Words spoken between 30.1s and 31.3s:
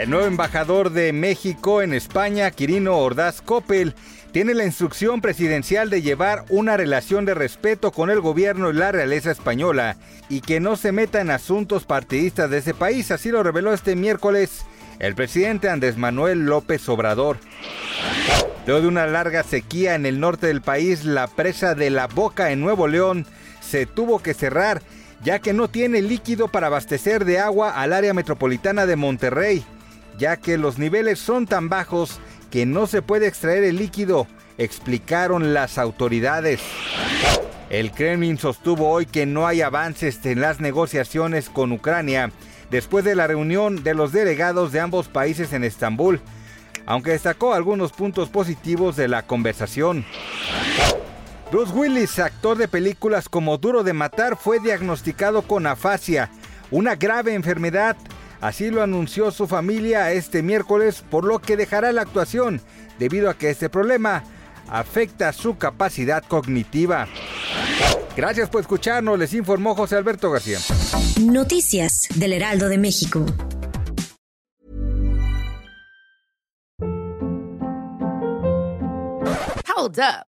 ya que los niveles